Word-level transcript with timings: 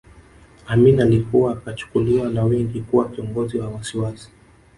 Amin 0.67 1.01
alikuwa 1.01 1.55
kachukuliwa 1.55 2.29
na 2.29 2.43
wengi 2.43 2.81
kuwa 2.81 3.09
kiongozi 3.11 3.57
wa 3.57 3.67
wasiwasi 3.69 4.29